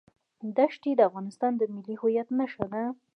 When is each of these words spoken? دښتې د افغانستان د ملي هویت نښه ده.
دښتې 0.57 0.91
د 0.95 1.01
افغانستان 1.09 1.51
د 1.57 1.61
ملي 1.73 1.95
هویت 2.01 2.27
نښه 2.39 2.65
ده. 2.73 2.83